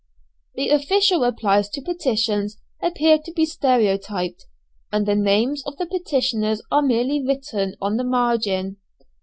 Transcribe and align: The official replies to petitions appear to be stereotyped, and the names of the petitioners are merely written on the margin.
The 0.55 0.69
official 0.69 1.19
replies 1.21 1.69
to 1.69 1.79
petitions 1.79 2.57
appear 2.81 3.19
to 3.19 3.31
be 3.33 3.45
stereotyped, 3.45 4.47
and 4.91 5.05
the 5.05 5.13
names 5.13 5.61
of 5.67 5.77
the 5.77 5.85
petitioners 5.85 6.59
are 6.71 6.81
merely 6.81 7.23
written 7.23 7.75
on 7.79 7.97
the 7.97 8.03
margin. 8.03 8.77